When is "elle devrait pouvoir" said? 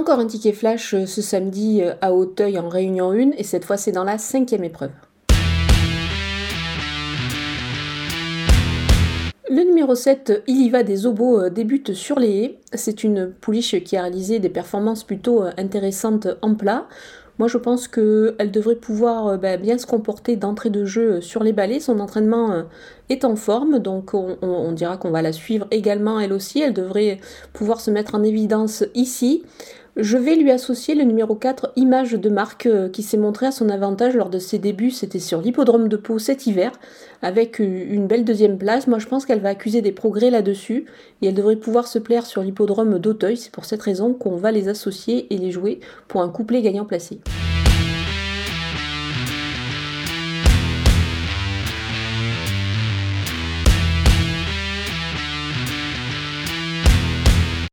26.60-27.80, 41.26-41.88